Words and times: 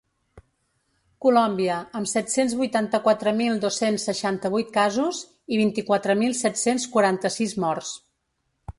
Colòmbia, 1.25 1.75
amb 1.99 2.09
set-cents 2.13 2.55
vuitanta-quatre 2.63 3.35
mil 3.43 3.61
dos-cents 3.67 4.07
seixanta-vuit 4.11 4.75
casos 4.81 5.23
i 5.57 5.63
vint-i-quatre 5.63 6.19
mil 6.25 6.37
set-cents 6.45 6.93
quaranta-sis 6.97 7.59
morts. 7.67 7.97